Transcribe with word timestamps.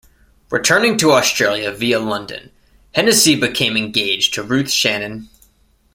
Returning 0.49 0.97
to 0.97 1.11
Australia 1.11 1.71
via 1.71 1.99
London, 1.99 2.49
Hennessy 2.95 3.35
became 3.35 3.77
engaged 3.77 4.33
to 4.33 4.41
Ruth 4.41 4.71
Shannon. 4.71 5.29